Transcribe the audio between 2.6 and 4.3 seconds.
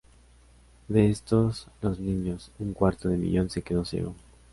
cuarto de millón se quedó ciego.